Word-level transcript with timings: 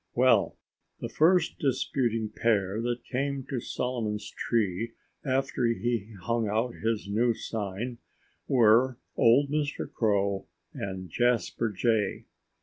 Well, 0.15 0.57
the 0.99 1.09
first 1.09 1.59
disputing 1.59 2.29
pair 2.29 2.81
that 2.81 3.03
came 3.03 3.43
to 3.51 3.59
Solomon's 3.59 4.31
tree 4.31 4.93
after 5.23 5.67
he 5.67 6.15
hung 6.23 6.47
out 6.49 6.73
his 6.73 7.07
new 7.07 7.35
sign 7.35 7.99
were 8.47 8.97
old 9.15 9.51
Mr. 9.51 9.87
Crow 9.93 10.47
and 10.73 11.07
Jasper 11.07 11.69
Jay. 11.69 12.25